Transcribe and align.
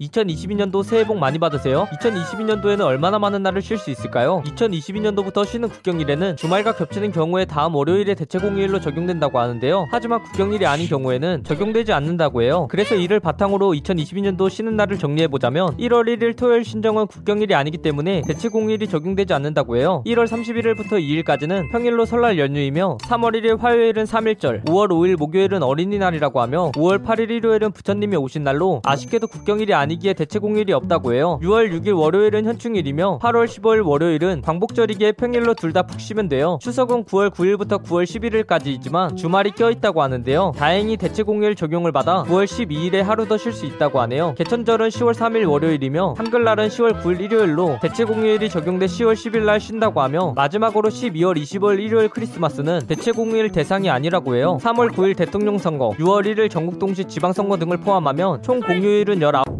2022년도 0.00 0.84
새해 0.84 1.04
복 1.04 1.18
많이 1.18 1.40
받으세요. 1.40 1.88
2022년도에는 1.90 2.82
얼마나 2.82 3.18
많은 3.18 3.42
날을 3.42 3.60
쉴 3.60 3.78
수 3.78 3.90
있을까요? 3.90 4.44
2022년도부터 4.46 5.44
쉬는 5.44 5.68
국경일에는 5.68 6.36
주말과 6.36 6.76
겹치는 6.76 7.10
경우에 7.10 7.44
다음 7.44 7.74
월요일에 7.74 8.14
대체 8.14 8.38
공휴일로 8.38 8.78
적용된다고 8.78 9.40
하는데요. 9.40 9.88
하지만 9.90 10.22
국경일이 10.22 10.66
아닌 10.66 10.86
경우에는 10.86 11.42
적용되지 11.42 11.92
않는다고 11.92 12.42
해요. 12.42 12.68
그래서 12.70 12.94
이를 12.94 13.18
바탕으로 13.18 13.72
2022년도 13.72 14.48
쉬는 14.48 14.76
날을 14.76 14.98
정리해보자면 14.98 15.76
1월 15.78 16.06
1일 16.06 16.36
토요일 16.36 16.64
신정은 16.64 17.08
국경일이 17.08 17.56
아니기 17.56 17.78
때문에 17.78 18.22
대체 18.24 18.48
공휴일이 18.48 18.86
적용되지 18.86 19.34
않는다고 19.34 19.78
해요. 19.78 20.04
1월 20.06 20.28
31일부터 20.28 20.92
2일까지는 20.92 21.72
평일로 21.72 22.04
설날 22.04 22.38
연휴이며 22.38 22.98
3월 22.98 23.34
1일 23.34 23.58
화요일은 23.58 24.04
3일절, 24.04 24.64
5월 24.64 24.90
5일 24.90 25.16
목요일은 25.16 25.64
어린이날이라고 25.64 26.40
하며 26.40 26.70
5월 26.76 27.04
8일 27.04 27.30
일요일은 27.30 27.72
부처님이 27.72 28.14
오신 28.14 28.44
날로 28.44 28.80
아쉽게도 28.84 29.26
국경일이 29.26 29.74
아니 29.74 29.87
아니기에 29.88 30.12
대체 30.12 30.38
공휴일이 30.38 30.72
없다고 30.74 31.14
해요. 31.14 31.38
6월 31.42 31.72
6일 31.72 31.98
월요일은 31.98 32.44
현충일이며 32.44 33.20
8월 33.22 33.46
15일 33.46 33.86
월요일은 33.86 34.42
광복절이기에 34.42 35.12
평일로 35.12 35.54
둘 35.54 35.72
다 35.72 35.82
푹 35.82 36.00
쉬면 36.00 36.28
돼요. 36.28 36.58
추석은 36.60 37.04
9월 37.04 37.30
9일부터 37.30 37.82
9월 37.84 38.04
11일까지이지만 38.04 39.16
주말이 39.16 39.50
껴있다고 39.52 40.02
하는데요. 40.02 40.52
다행히 40.56 40.96
대체 40.96 41.22
공휴일 41.22 41.54
적용을 41.54 41.92
받아 41.92 42.24
9월 42.24 42.44
12일에 42.44 43.02
하루 43.02 43.26
더 43.26 43.38
쉴 43.38 43.52
수 43.52 43.64
있다고 43.66 44.00
하네요. 44.02 44.34
개천절은 44.36 44.88
10월 44.88 45.14
3일 45.14 45.48
월요일이며 45.48 46.14
한글날은 46.18 46.68
10월 46.68 47.00
9일 47.02 47.20
일요일로 47.20 47.78
대체 47.80 48.04
공휴일이 48.04 48.48
적용돼 48.50 48.86
10월 48.86 49.14
10일 49.14 49.44
날 49.44 49.60
쉰다고 49.60 50.02
하며 50.02 50.32
마지막으로 50.34 50.88
12월 50.90 51.40
20일 51.40 51.80
일요일 51.80 52.08
크리스마스는 52.08 52.80
대체 52.88 53.12
공휴일 53.12 53.52
대상이 53.52 53.88
아니라고 53.88 54.34
해요. 54.36 54.58
3월 54.60 54.90
9일 54.92 55.16
대통령 55.16 55.56
선거, 55.58 55.90
6월 55.98 56.26
1일 56.26 56.50
전국 56.50 56.78
동시 56.78 57.04
지방선거 57.04 57.56
등을 57.58 57.76
포함하면 57.78 58.42
총 58.42 58.60
공휴일은 58.60 59.20
19 59.20 59.57